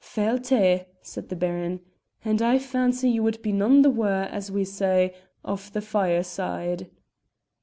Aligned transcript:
"Failte!" 0.03 0.87
said 1.03 1.29
the 1.29 1.35
Baron, 1.35 1.79
"and 2.25 2.41
I 2.41 2.57
fancy 2.57 3.07
you 3.11 3.21
would 3.21 3.39
be 3.43 3.51
none 3.51 3.83
the 3.83 3.91
waur, 3.91 4.23
as 4.31 4.49
we 4.51 4.63
say, 4.65 5.13
of 5.43 5.71
the 5.73 5.81
fireside." 5.81 6.89